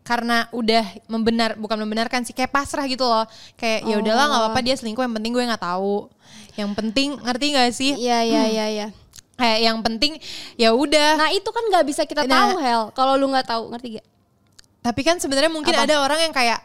karena 0.00 0.46
udah 0.50 0.80
membenar 1.06 1.54
bukan 1.54 1.76
membenarkan 1.76 2.22
sih 2.22 2.30
kayak 2.30 2.48
pasrah 2.48 2.86
gitu 2.86 3.02
loh. 3.02 3.26
Kayak 3.54 3.84
ya 3.84 3.96
udahlah 3.96 4.24
nggak 4.26 4.42
apa-apa 4.44 4.60
dia 4.60 4.74
selingkuh 4.74 5.02
yang 5.02 5.14
penting 5.14 5.32
gue 5.32 5.44
nggak 5.44 5.60
tahu. 5.60 6.06
Yang 6.54 6.70
penting 6.72 7.08
ngerti 7.18 7.46
nggak 7.52 7.70
sih? 7.70 7.92
iya 7.94 8.22
iya 8.22 8.42
iya 8.46 8.66
iya 8.68 8.86
Kayak 9.36 9.58
yang 9.62 9.78
penting 9.84 10.16
ya 10.56 10.72
udah. 10.72 11.20
nah 11.20 11.28
itu 11.28 11.44
kan 11.46 11.60
nggak 11.62 11.84
bisa 11.84 12.02
kita 12.02 12.24
Nah. 12.24 12.32
tahu 12.32 12.50
Hel 12.56 12.82
kalau 12.90 13.14
lu 13.14 13.28
nggak 13.28 13.44
tahu 13.44 13.68
ngerti 13.68 14.00
gak 14.00 14.06
Tapi 14.80 15.00
kan 15.02 15.20
sebenarnya 15.20 15.52
mungkin 15.52 15.74
Apa? 15.74 15.84
ada 15.84 15.94
orang 16.00 16.20
yang 16.22 16.32
kayak 16.32 16.56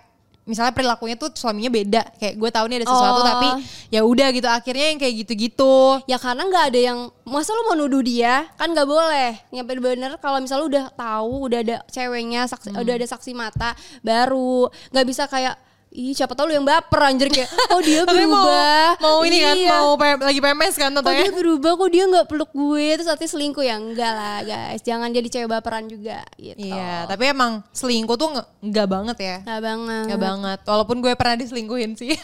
misalnya 0.41 0.71
perilakunya 0.71 1.15
tuh 1.15 1.29
suaminya 1.31 1.69
beda. 1.69 2.01
Kayak 2.17 2.33
gue 2.35 2.49
tahu 2.49 2.65
nih 2.65 2.77
ada 2.81 2.87
sesuatu 2.87 3.19
Oh. 3.19 3.27
tapi 3.27 3.47
ya 3.87 4.01
udah 4.01 4.27
gitu 4.29 4.47
akhirnya 4.47 4.85
yang 4.89 4.99
kayak 4.99 5.15
gitu-gitu. 5.21 5.75
ya 6.05 6.17
karena 6.17 6.43
nggak 6.43 6.65
ada 6.69 6.79
yang 6.81 6.99
masa 7.23 7.51
lu 7.51 7.63
mau 7.63 7.75
nuduh 7.75 8.01
dia 8.01 8.49
kan 8.55 8.67
nggak 8.67 8.85
boleh 8.85 9.31
yang 9.49 9.63
bener-bener 9.63 10.11
kalau 10.17 10.37
misalnya 10.37 10.61
lu 10.61 10.69
udah 10.69 10.85
tahu 10.91 11.33
udah 11.45 11.59
ada 11.61 11.77
ceweknya 11.87 12.45
saksi, 12.45 12.71
Hmm. 12.71 12.81
udah 12.81 12.93
ada 12.95 13.07
saksi 13.07 13.31
mata 13.31 13.69
baru 14.01 14.65
nggak 14.89 15.05
bisa 15.05 15.23
kayak 15.25 15.55
ih 15.93 16.11
siapa 16.11 16.31
tahu 16.31 16.47
lu 16.47 16.53
yang 16.53 16.63
baper 16.63 17.03
anjir 17.03 17.27
kayak 17.27 17.45
oh 17.67 17.79
dia 17.79 18.01
Tapi 18.07 18.23
mau 18.23 18.39
berubah 18.39 18.87
mau 18.97 19.17
ini 19.21 19.37
kan 19.37 19.55
Iya. 19.55 19.69
mau 19.73 19.87
P- 19.93 20.23
lagi 20.23 20.39
PMS 20.39 20.73
kan 20.73 20.89
kok 20.89 20.95
tentunya. 20.97 21.19
dia 21.21 21.33
berubah 21.33 21.71
kok 21.73 21.89
dia 21.89 22.03
nggak 22.05 22.25
peluk 22.25 22.51
gue 22.51 22.87
terus 22.93 23.09
artinya 23.09 23.27
selingkuh 23.29 23.59
ya 23.61 23.75
enggak 23.75 24.13
lah 24.13 24.37
guys 24.41 24.79
jangan 24.81 25.09
jadi 25.09 25.27
cewek 25.29 25.49
baperan 25.49 25.85
juga 25.85 26.23
gitu 26.35 26.63
Iya, 26.63 27.05
tapi 27.05 27.23
emang 27.27 27.59
selingkuh 27.69 28.15
tuh 28.15 28.29
nge- 28.31 28.49
nggak 28.63 28.87
banget 28.87 29.17
ya. 29.19 29.35
nggak 29.41 29.61
banget 29.61 30.03
Nggak 30.07 30.21
banget. 30.21 30.59
Walaupun 30.63 30.97
gue 30.97 31.13
pernah 31.13 31.35
diselingkuhin 31.35 31.91
sih. 31.93 32.15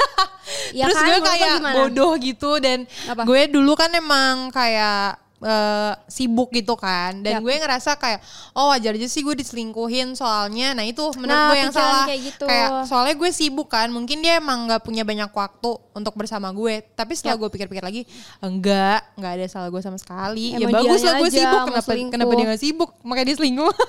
Ya 0.72 0.86
Terus 0.88 0.96
kan, 0.96 1.08
gue 1.10 1.20
kayak 1.22 1.54
bodoh 1.76 2.14
gitu 2.18 2.52
dan 2.58 2.88
Apa? 3.06 3.22
gue 3.22 3.42
dulu 3.48 3.74
kan 3.74 3.92
emang 3.92 4.48
kayak 4.50 5.20
eh, 5.40 5.94
sibuk 6.06 6.50
gitu 6.50 6.74
kan. 6.74 7.20
Dan 7.20 7.38
Yap. 7.38 7.42
gue 7.42 7.54
ngerasa 7.56 7.94
kayak 7.94 8.20
oh 8.54 8.70
wajar 8.70 8.94
aja 8.94 9.06
sih 9.06 9.22
gue 9.22 9.34
diselingkuhin 9.34 10.14
soalnya. 10.14 10.72
Nah 10.72 10.82
itu 10.82 11.02
menurut 11.14 11.30
Nah, 11.30 11.50
gue 11.50 11.60
yang 11.60 11.72
salah. 11.72 12.06
kayak 12.06 12.22
gitu. 12.26 12.46
soalnya 12.84 13.14
gue 13.14 13.30
sibuk 13.30 13.68
kan. 13.68 13.88
Mungkin 13.88 14.20
dia 14.20 14.38
emang 14.38 14.66
nggak 14.66 14.82
punya 14.82 15.02
banyak 15.02 15.28
waktu 15.28 15.72
untuk 15.92 16.14
bersama 16.14 16.50
gue. 16.50 16.82
Tapi 16.92 17.14
setelah 17.14 17.36
Yap. 17.36 17.42
gue 17.44 17.50
pikir-pikir 17.54 17.84
lagi 17.84 18.02
enggak. 18.40 19.06
Nggak 19.14 19.32
ada 19.34 19.46
salah 19.48 19.70
gue 19.70 19.80
sama 19.80 19.98
sekali. 19.98 20.54
Ya 20.54 20.64
Emang 20.64 20.80
bagus 20.80 21.00
dianya 21.00 21.08
lah 21.08 21.16
gue 21.18 21.30
sibuk. 21.32 21.62
kenapa 21.64 21.82
selingkuh. 21.84 22.12
kenapa 22.12 22.32
dia 22.34 22.46
nggak 22.48 22.62
sibuk? 22.62 22.90
Makanya 23.02 23.28
dia 23.28 23.38
selingkuh. 23.38 23.74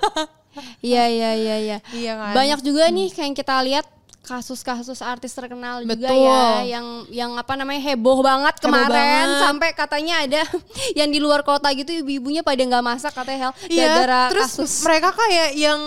Iya 0.80 1.04
iya 1.06 1.30
iya 1.34 1.56
iya. 1.60 1.78
Iya 1.92 2.12
kan? 2.18 2.32
banyak 2.34 2.60
juga 2.60 2.90
nih 2.90 3.08
kayak 3.08 3.24
yang 3.24 3.36
kita 3.36 3.54
lihat 3.62 3.86
kasus-kasus 4.28 5.00
artis 5.00 5.32
terkenal 5.32 5.80
juga 5.80 5.96
Betul. 5.96 6.20
ya 6.22 6.44
yang 6.68 6.86
yang 7.08 7.32
apa 7.34 7.52
namanya 7.54 7.80
heboh 7.82 8.20
banget 8.20 8.54
Heboh 8.54 8.64
kemarin 8.68 8.92
banget. 8.92 9.40
sampai 9.40 9.68
katanya 9.72 10.14
ada 10.20 10.42
yang 10.98 11.08
di 11.08 11.16
luar 11.16 11.40
kota 11.40 11.72
gitu 11.72 11.88
ibu-ibunya 11.96 12.40
pada 12.40 12.60
nggak 12.60 12.84
masak 12.84 13.10
katanya 13.10 13.48
Hel 13.48 13.52
Iya, 13.66 13.84
gara-gara 13.88 14.20
terus 14.28 14.52
kasus 14.52 14.72
mereka 14.82 15.10
kayak 15.10 15.48
yang 15.54 15.80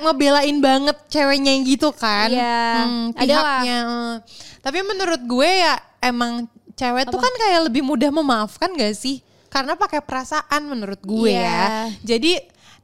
ngebelain 0.00 0.56
banget 0.58 0.96
ceweknya 1.06 1.50
yang 1.52 1.64
gitu 1.66 1.92
kan. 1.92 2.26
Iya, 2.26 2.60
Hmm, 2.80 3.06
pihaknya. 3.12 3.78
eh. 3.78 4.14
Tapi 4.58 4.78
menurut 4.80 5.20
gue 5.20 5.50
ya 5.60 5.74
emang 6.00 6.48
cewek 6.72 7.04
tuh 7.06 7.14
Apa? 7.14 7.28
kan 7.28 7.34
kayak 7.38 7.60
lebih 7.68 7.84
mudah 7.84 8.08
memaafkan 8.10 8.72
gak 8.72 8.96
sih? 8.96 9.20
Karena 9.46 9.76
pakai 9.76 10.00
perasaan 10.00 10.62
menurut 10.64 10.98
gue 10.98 11.30
Iya. 11.30 11.44
ya. 11.44 11.68
Jadi 12.02 12.32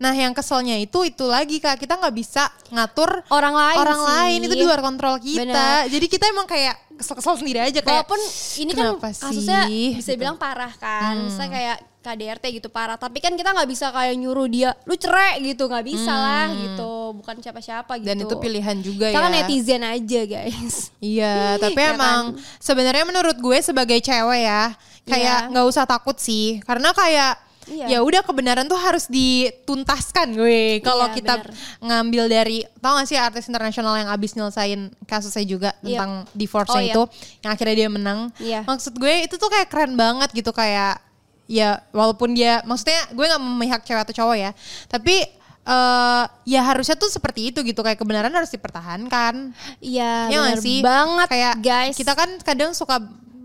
nah 0.00 0.11
yang 0.11 0.33
keselnya 0.33 0.75
itu 0.75 1.04
itu 1.04 1.23
lagi 1.23 1.61
Kak, 1.61 1.76
kita 1.76 1.95
nggak 1.95 2.14
bisa 2.14 2.49
ngatur 2.71 3.21
orang 3.28 3.52
lain 3.52 3.78
orang 3.78 4.00
sih. 4.00 4.09
lain 4.09 4.38
itu 4.42 4.54
di 4.54 4.64
luar 4.64 4.80
kontrol 4.80 5.21
kita. 5.21 5.45
Bener. 5.45 5.80
Jadi 5.87 6.07
kita 6.09 6.25
emang 6.26 6.45
kayak 6.45 6.73
kesel-kesel 6.97 7.37
sendiri 7.37 7.61
aja 7.61 7.78
kayak 7.78 8.04
Walaupun 8.04 8.21
ini 8.59 8.73
kan 8.73 8.97
kasusnya 8.99 9.69
sih? 9.69 9.92
bisa 9.95 10.11
Gitu. 10.11 10.19
bilang 10.19 10.37
parah 10.37 10.73
kan, 10.75 11.21
misalnya 11.23 11.52
kayak 11.52 11.76
KDRT 12.00 12.45
gitu 12.54 12.69
parah. 12.69 12.97
Tapi 12.97 13.21
kan 13.21 13.33
kita 13.33 13.52
nggak 13.52 13.69
bisa 13.69 13.88
kayak 13.88 14.16
nyuruh 14.16 14.49
dia, 14.49 14.73
lu 14.83 14.97
cerai 14.97 15.37
gitu, 15.42 15.64
nggak 15.64 15.85
bisa 15.87 16.09
lah 16.11 16.49
gitu. 16.50 16.92
Bukan 17.12 17.37
siapa-siapa 17.38 17.92
gitu. 17.97 18.07
dan 18.07 18.16
itu 18.19 18.35
pilihan 18.37 18.76
juga 18.80 19.12
Kita 19.12 19.16
ya. 19.16 19.25
kan 19.26 19.33
netizen 19.35 19.83
aja 19.83 20.21
guys. 20.25 20.75
Iya, 21.02 21.57
tapi 21.57 21.76
Ya 21.76 21.92
emang 21.92 22.23
sebenarnya 22.57 23.04
menurut 23.04 23.37
gue 23.37 23.59
sebagai 23.61 23.97
cewek 23.99 24.42
ya, 24.42 24.73
kayak 25.04 25.38
Iya. 25.38 25.50
nggak 25.52 25.66
usah 25.66 25.85
takut 25.85 26.16
sih, 26.16 26.61
karena 26.62 26.88
kayak 26.90 27.37
Iya. 27.67 27.87
ya 27.87 27.99
udah 28.00 28.25
kebenaran 28.25 28.64
tuh 28.64 28.76
harus 28.76 29.05
dituntaskan 29.07 30.33
gue. 30.33 30.81
Kalau 30.81 31.07
Iya, 31.07 31.14
kita 31.14 31.35
bener. 31.38 31.52
ngambil 31.79 32.25
dari, 32.26 32.59
tau 32.79 32.97
gak 32.97 33.07
sih 33.07 33.14
artis 33.14 33.47
internasional 33.47 33.95
yang 33.95 34.09
abis 34.09 34.33
nyelesain 34.33 34.81
kasusnya 35.05 35.45
juga 35.45 35.71
Iya. 35.81 36.00
tentang 36.00 36.12
divorce 36.33 36.73
Oh, 36.73 36.81
iya. 36.81 36.93
itu, 36.93 37.02
yang 37.40 37.50
akhirnya 37.52 37.76
dia 37.76 37.88
menang. 37.88 38.21
Iya. 38.37 38.61
Maksud 38.64 38.97
gue 38.97 39.14
itu 39.23 39.35
tuh 39.35 39.49
kayak 39.49 39.69
keren 39.69 39.95
banget 39.95 40.33
gitu 40.33 40.50
kayak 40.50 40.99
ya 41.47 41.83
walaupun 41.90 42.33
dia, 42.33 42.62
maksudnya 42.62 43.11
gue 43.11 43.26
nggak 43.26 43.43
memihak 43.43 43.81
cewek 43.83 44.02
atau 44.02 44.14
cowok 44.14 44.37
ya, 44.38 44.50
tapi 44.87 45.26
eh 45.61 46.25
ya 46.49 46.64
harusnya 46.64 46.97
tuh 46.97 47.07
seperti 47.07 47.52
itu 47.52 47.61
gitu 47.61 47.85
kayak 47.85 48.00
kebenaran 48.00 48.33
harus 48.33 48.49
dipertahankan. 48.49 49.52
Iya, 49.79 50.33
Ya 50.33 50.38
bener 50.43 50.59
sih? 50.59 50.81
banget 50.81 51.29
kayak 51.29 51.55
guys. 51.61 51.95
Kita 51.95 52.17
kan 52.17 52.40
kadang 52.40 52.73
suka 52.73 52.99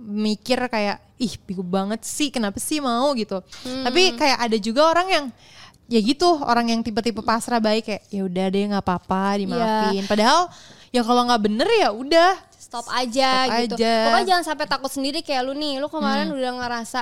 mikir 0.05 0.61
kayak 0.69 1.01
ih 1.17 1.33
bego 1.41 1.61
banget 1.61 2.05
sih 2.05 2.29
kenapa 2.29 2.55
sih 2.57 2.77
mau 2.77 3.11
gitu. 3.13 3.41
Hmm. 3.65 3.83
Tapi 3.83 4.13
kayak 4.13 4.37
ada 4.39 4.57
juga 4.57 4.81
orang 4.85 5.07
yang 5.09 5.25
ya 5.85 5.99
gitu 5.99 6.25
orang 6.41 6.69
yang 6.69 6.81
tipe-tipe 6.81 7.21
pasrah 7.21 7.57
baik 7.57 7.85
kayak 7.85 8.03
ya 8.09 8.21
udah 8.21 8.45
deh 8.47 8.63
nggak 8.69 8.83
apa-apa 8.83 9.37
dimaafin. 9.37 10.03
Padahal 10.05 10.49
ya 10.89 11.01
kalau 11.01 11.25
nggak 11.25 11.41
bener 11.41 11.69
ya 11.71 11.89
udah 11.89 12.31
stop 12.55 12.85
aja 12.89 13.45
Stop 13.45 13.57
gitu. 13.65 13.75
aja. 13.77 13.89
Hmm. 13.89 14.05
Pokoknya 14.09 14.25
jangan 14.27 14.45
sampai 14.45 14.65
takut 14.65 14.91
sendiri 14.91 15.19
kayak 15.21 15.41
lu 15.43 15.53
nih. 15.53 15.77
Lu 15.77 15.87
kemarin 15.87 16.29
udah 16.29 16.51
ngerasa 16.59 17.01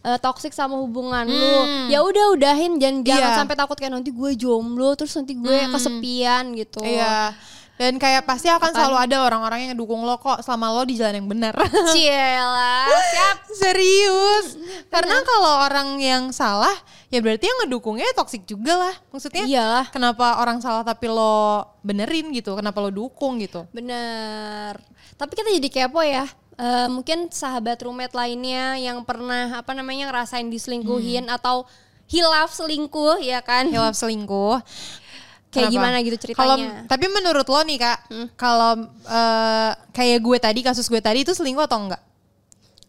eh, 0.00 0.18
toxic 0.18 0.50
sama 0.50 0.80
hubungan 0.80 1.26
lu. 1.26 1.56
Ya 1.92 2.00
udah 2.00 2.32
udahin 2.32 2.80
jangan 2.80 3.04
jangan 3.04 3.20
Hmm. 3.20 3.28
Iya. 3.28 3.38
sampai 3.44 3.56
takut 3.58 3.76
kayak 3.76 3.92
nanti 3.92 4.10
gue 4.10 4.30
jomblo 4.34 4.96
terus 4.96 5.12
nanti 5.12 5.36
gue 5.36 5.58
kesepian 5.68 6.44
gitu. 6.56 6.80
Iya. 6.80 7.34
Dan 7.80 7.96
kayak 7.96 8.28
pasti 8.28 8.52
akan 8.52 8.76
selalu 8.76 8.96
ada 9.00 9.24
orang-orang 9.24 9.58
yang 9.64 9.70
ngedukung 9.72 10.04
lo 10.04 10.20
kok 10.20 10.44
selama 10.44 10.68
lo 10.68 10.84
di 10.84 11.00
jalan 11.00 11.24
yang 11.24 11.28
benar. 11.32 11.56
Ciela, 11.96 12.84
siap. 12.92 13.36
Serius. 13.56 14.60
Karena 14.92 15.16
kalau 15.24 15.64
orang 15.64 15.96
yang 15.96 16.28
salah, 16.28 16.76
ya 17.08 17.24
berarti 17.24 17.48
yang 17.48 17.64
ngedukungnya 17.64 18.04
toksik 18.12 18.44
juga 18.44 18.76
lah. 18.76 18.94
Maksudnya 19.08 19.48
Iyalah. 19.48 19.86
kenapa 19.88 20.44
orang 20.44 20.60
salah 20.60 20.84
tapi 20.84 21.08
lo 21.08 21.64
benerin 21.80 22.28
gitu? 22.36 22.52
Kenapa 22.52 22.84
lo 22.84 22.92
dukung 22.92 23.40
gitu? 23.40 23.64
Bener. 23.72 24.76
Tapi 25.16 25.32
kita 25.32 25.48
jadi 25.48 25.68
kepo 25.72 26.04
ya. 26.04 26.28
Eh, 26.60 26.88
mungkin 26.92 27.32
sahabat 27.32 27.80
roommate 27.80 28.12
lainnya 28.12 28.76
yang 28.76 29.00
pernah 29.08 29.64
apa 29.64 29.72
namanya 29.72 30.12
ngerasain 30.12 30.52
diselingkuhin 30.52 31.32
Hmm. 31.32 31.36
atau 31.40 31.64
hilaf 32.04 32.52
selingkuh 32.52 33.24
ya 33.24 33.40
kan? 33.40 33.72
Hilaf 33.72 33.96
selingkuh. 33.96 34.60
Kayak 35.50 35.66
Kenapa? 35.66 35.74
gimana 35.74 35.96
gitu 36.06 36.16
ceritanya? 36.22 36.54
Hmm. 36.62 36.86
tapi 36.86 37.06
menurut 37.10 37.42
lo 37.50 37.60
nih 37.66 37.78
kak, 37.82 37.98
kalau 38.38 38.86
eh, 39.02 39.70
kayak 39.90 40.18
gue 40.22 40.38
tadi 40.38 40.60
kasus 40.62 40.86
gue 40.86 41.02
tadi 41.02 41.26
itu 41.26 41.34
selingkuh 41.34 41.66
atau 41.66 41.82
enggak? 41.82 42.02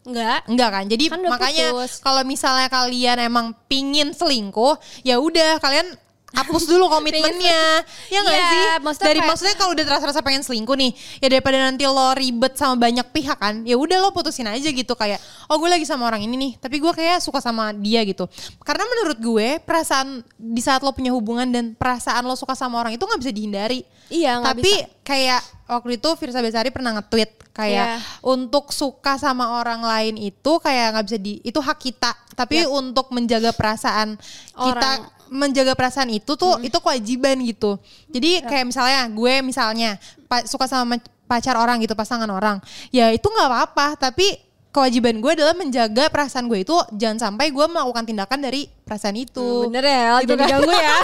Enggak. 0.02 0.40
Enggak 0.50 0.70
kan? 0.70 0.84
Jadi 0.86 1.04
Kan 1.10 1.22
makanya 1.26 1.66
kalau 2.02 2.22
misalnya 2.22 2.66
kalian 2.70 3.18
emang 3.22 3.46
pingin 3.66 4.10
selingkuh, 4.14 4.78
ya 5.02 5.18
udah 5.18 5.58
kalian 5.58 5.90
hapus 6.32 6.64
dulu 6.64 6.88
komitmennya. 6.88 7.84
ya 8.08 8.18
nggak 8.20 8.34
Iya, 8.34 8.48
sih? 8.48 8.62
maksudnya 8.80 9.06
Dari 9.06 9.18
kayak- 9.18 9.28
maksudnya 9.28 9.54
kalau 9.54 9.70
udah 9.72 9.84
terasa-rasa 9.84 10.20
pengen 10.20 10.40
selingkuh 10.40 10.74
nih, 10.74 10.90
ya 11.18 11.28
daripada 11.28 11.56
nanti 11.56 11.84
lo 11.84 12.08
ribet 12.12 12.54
sama 12.54 12.74
banyak 12.78 13.06
pihak 13.06 13.36
kan, 13.36 13.60
ya 13.62 13.76
udah 13.76 13.98
lo 13.98 14.10
putusin 14.10 14.46
aja 14.46 14.64
gitu 14.64 14.92
kayak, 14.92 15.20
oh 15.46 15.56
gue 15.56 15.68
lagi 15.68 15.84
sama 15.84 16.04
orang 16.04 16.20
ini 16.20 16.34
nih, 16.34 16.52
tapi 16.56 16.76
gue 16.76 16.88
kayak 16.90 17.20
suka 17.20 17.38
sama 17.38 17.72
dia 17.72 18.00
gitu. 18.02 18.24
Karena 18.60 18.84
menurut 18.86 19.18
gue 19.18 19.48
perasaan 19.58 20.08
di 20.34 20.60
saat 20.60 20.80
lo 20.80 20.90
punya 20.90 21.10
hubungan 21.10 21.46
dan 21.46 21.64
perasaan 21.72 22.22
lo 22.22 22.32
suka 22.32 22.52
sama 22.52 22.78
orang 22.78 22.92
itu 22.92 23.02
nggak 23.02 23.20
bisa 23.20 23.30
dihindari. 23.30 23.80
Iya, 24.08 24.40
Tapi 24.40 24.60
bisa. 24.62 24.88
kayak 25.02 25.40
waktu 25.66 25.96
itu 25.96 26.08
Firsa 26.16 26.40
Besari 26.40 26.68
pernah 26.68 26.92
nge-tweet 26.94 27.48
kayak 27.52 27.86
Iya. 27.92 28.00
untuk 28.22 28.68
suka 28.68 29.16
sama 29.16 29.56
orang 29.56 29.80
lain 29.80 30.14
itu 30.18 30.52
kayak 30.58 30.92
nggak 30.92 31.04
bisa 31.06 31.18
di 31.18 31.40
itu 31.42 31.56
hak 31.56 31.78
kita 31.78 32.12
tapi 32.32 32.64
untuk 32.66 33.08
menjaga 33.08 33.52
perasaan 33.52 34.16
kita 34.50 34.90
Orang. 35.00 35.00
Menjaga 35.32 35.72
perasaan 35.72 36.12
itu 36.12 36.36
tuh 36.36 36.60
itu 36.60 36.76
kewajiban 36.76 37.40
gitu. 37.40 37.80
Jadi 38.06 38.44
kayak 38.44 38.68
misalnya 38.68 39.00
gue 39.08 39.34
misalnya 39.40 39.96
suka 40.44 40.68
sama 40.68 40.94
ma- 40.94 41.08
pacar 41.26 41.56
orang 41.56 41.80
gitu 41.80 41.96
pasangan 41.96 42.28
orang. 42.28 42.60
Ya 42.88 43.08
itu 43.08 43.24
nggak 43.24 43.48
apa-apa 43.48 43.96
tapi 43.96 44.36
kewajiban 44.68 45.20
gue 45.20 45.32
adalah 45.32 45.52
menjaga 45.52 46.08
perasaan 46.08 46.46
gue 46.46 46.60
itu 46.60 46.72
jangan 46.92 47.32
sampai 47.32 47.48
gue 47.48 47.66
melakukan 47.66 48.04
tindakan 48.04 48.38
dari 48.38 48.68
perasaan 48.68 49.16
itu. 49.16 49.68
Bener 49.68 49.84
ya, 49.84 50.20
Gitu 50.20 50.28
jadi 50.30 50.42
kan. 50.44 50.48
ganggu 50.52 50.72
ya. 50.72 50.96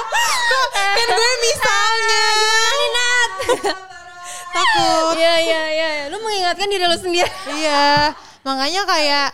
kan 0.96 1.08
gue 1.10 1.30
misalnya. 1.42 2.24
Nat. 2.96 3.32
takut. 4.50 5.14
Iya 5.14 5.34
iya 5.38 5.62
iya, 5.70 5.90
lu 6.10 6.18
mengingatkan 6.18 6.66
diri 6.66 6.82
lu 6.82 6.98
sendiri. 6.98 7.30
Iya, 7.54 8.12
makanya 8.42 8.82
kayak 8.82 9.28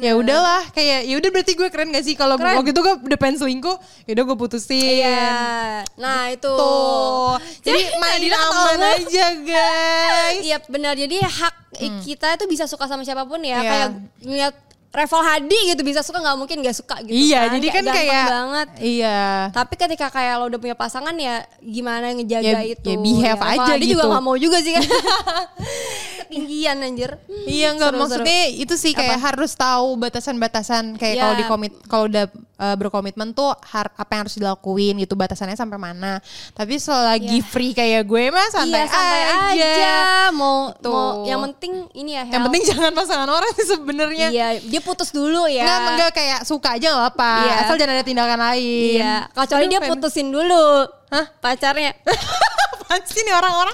ya 0.00 0.12
udahlah 0.16 0.62
kayak 0.72 1.04
ya 1.04 1.14
udah 1.20 1.30
berarti 1.34 1.52
gue 1.52 1.68
keren 1.68 1.92
gak 1.92 2.04
sih 2.06 2.16
kalau 2.16 2.40
waktu 2.40 2.72
itu 2.72 2.80
gue 2.80 2.94
udah 3.12 3.18
pengen 3.20 3.36
selingkuh, 3.42 3.76
ya 4.08 4.10
udah 4.16 4.24
gue 4.24 4.36
putusin. 4.40 5.04
Iya. 5.04 5.84
Nah, 6.00 6.32
itu. 6.32 6.48
Tuh. 6.48 7.36
Jadi 7.60 7.80
main 8.00 8.22
aman 8.32 8.80
aja 8.96 9.26
guys. 9.36 10.40
Iya 10.48 10.58
benar. 10.64 10.96
Jadi 10.96 11.20
hak 11.20 11.54
kita 12.04 12.40
itu 12.40 12.44
bisa 12.48 12.64
suka 12.64 12.88
sama 12.88 13.04
siapa 13.04 13.28
pun 13.28 13.42
ya. 13.44 13.60
Iya. 13.60 13.68
Kayak 13.68 13.88
ngeliat 14.24 14.54
Reval 14.92 15.24
Hadi 15.24 15.72
gitu 15.72 15.80
bisa 15.88 16.04
suka 16.04 16.20
nggak 16.20 16.36
mungkin 16.36 16.60
gak 16.60 16.76
suka 16.76 17.00
gitu 17.00 17.16
iya, 17.16 17.48
kan. 17.48 17.56
jadi 17.56 17.66
kan 17.72 17.84
kayak 17.88 18.24
banget. 18.28 18.68
Iya. 18.76 19.20
Tapi 19.48 19.74
ketika 19.80 20.12
kayak 20.12 20.36
lo 20.36 20.52
udah 20.52 20.60
punya 20.60 20.76
pasangan 20.76 21.16
ya 21.16 21.48
gimana 21.64 22.12
ngejaga 22.12 22.60
Ya- 22.60 22.76
itu. 22.76 22.92
ya 22.92 22.96
behave 23.00 23.40
Reval 23.40 23.56
aja 23.56 23.72
Hadi 23.72 23.86
juga 23.88 24.04
gitu. 24.04 24.12
gak 24.12 24.24
mau 24.24 24.36
juga 24.36 24.60
sih 24.60 24.72
kan. 24.76 24.84
Ketinggian 26.34 26.76
anjir. 26.80 27.10
Iya 27.42 27.68
nggak 27.72 27.90
Seru-seru. 27.90 28.00
maksudnya 28.24 28.40
itu 28.50 28.74
sih 28.74 28.92
kayak 28.92 29.20
harus 29.20 29.52
tahu 29.52 29.94
batasan-batasan 29.96 30.96
kayak 30.96 31.12
Iya. 31.12 31.22
kalau 31.22 31.34
di 31.34 31.44
komit 31.44 31.72
kalau 31.84 32.04
udah 32.06 32.24
uh, 32.58 32.74
berkomitmen 32.74 33.30
tuh 33.30 33.52
har- 33.62 33.92
apa 33.92 34.10
yang 34.10 34.22
harus 34.22 34.34
dilakuin 34.34 34.96
gitu 34.98 35.12
batasannya 35.12 35.52
sampai 35.52 35.76
mana. 35.76 36.24
Tapi 36.50 36.76
selagi 36.76 37.38
free 37.42 37.72
kayak 37.72 38.02
gue 38.02 38.24
mah 38.28 38.48
santai, 38.48 38.80
iya 38.80 38.88
santai 38.88 39.20
aja. 39.20 39.36
aja. 39.68 39.94
Mau, 40.32 40.72
Tuh. 40.74 40.88
mau 40.88 41.06
yang 41.24 41.40
penting 41.46 41.72
ini 41.92 42.10
ya. 42.12 42.22
Yang 42.22 42.32
health. 42.32 42.46
penting 42.46 42.62
jangan 42.66 42.92
pasangan 42.92 43.28
orang 43.28 43.50
sih 43.52 43.66
sebenarnya. 43.68 44.26
Iya, 44.28 44.48
dia 44.62 44.80
putus 44.80 45.10
dulu 45.10 45.44
ya. 45.44 45.62
Enggak, 45.62 45.80
enggak 45.90 46.10
kayak 46.12 46.40
suka 46.42 46.68
aja 46.72 46.88
gak 46.90 47.06
apa 47.12 47.32
Iya. 47.42 47.54
Asal 47.60 47.74
jangan 47.76 47.94
ada 47.94 48.06
tindakan 48.06 48.40
lain. 48.40 48.96
Iya, 48.96 49.14
kecuali 49.28 49.60
Aduh, 49.60 49.70
dia 49.70 49.78
pengen- 49.78 49.92
putusin 49.92 50.28
dulu. 50.28 50.64
Hah? 51.08 51.26
Pacarnya. 51.38 51.92
Apaan 52.92 53.08
sih 53.08 53.24
nih 53.24 53.32
orang-orang? 53.32 53.72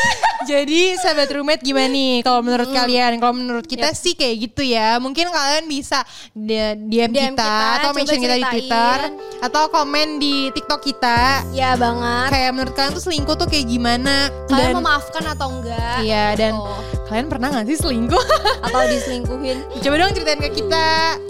Jadi 0.50 0.96
sahabat 0.96 1.28
roommate 1.28 1.60
gimana 1.60 1.84
nih 1.86 2.24
kalau 2.24 2.40
menurut 2.40 2.64
Hmm. 2.64 2.76
kalian? 2.78 3.20
Kalau 3.20 3.34
menurut 3.34 3.68
kita 3.68 3.92
sih 3.92 4.16
kayak 4.16 4.40
gitu 4.40 4.64
ya. 4.64 4.96
Mungkin 4.96 5.28
kalian 5.28 5.68
bisa 5.68 6.00
DM, 6.32 6.88
DM 6.88 7.12
kita, 7.12 7.28
kita, 7.36 7.52
atau 7.76 7.90
mention 7.92 8.16
kita 8.18 8.36
di. 8.38 8.44
Twitter 8.46 8.98
atau 9.42 9.62
komen 9.68 10.16
di 10.16 10.48
TikTok 10.48 10.80
kita. 10.82 11.44
ya 11.52 11.76
banget. 11.76 12.32
Kayak 12.32 12.50
menurut 12.52 12.72
kalian 12.72 12.92
tuh 12.92 13.04
selingkuh 13.04 13.36
tuh 13.36 13.44
kayak 13.46 13.68
gimana? 13.68 14.32
Kalian 14.48 14.72
Dan- 14.72 14.76
memaafkan 14.80 15.24
atau 15.28 15.48
enggak? 15.50 15.96
Iya 16.00 16.32
dan 16.32 16.52
Gitu. 16.56 16.72
kalian 17.04 17.26
pernah 17.28 17.48
gak 17.52 17.68
sih 17.68 17.76
selingkuh? 17.76 18.24
Atau 18.64 18.80
diselingkuhin? 18.88 19.58
Coba 19.84 19.94
dong 19.94 20.16
ceritain 20.16 20.40
ke 20.40 20.50
kita. 20.54 21.20